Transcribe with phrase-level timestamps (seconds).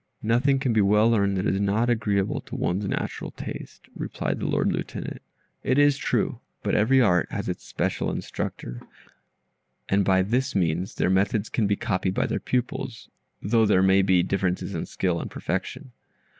[0.23, 4.47] "Nothing can be well learned that is not agreeable to one's natural taste," replied the
[4.47, 5.21] Lord Lieutenant.
[5.61, 8.81] "It is true, but every art has its special instructor,
[9.87, 13.09] and by this means their methods can be copied by their pupils,
[13.43, 15.91] though there may be differences in skill and perfection.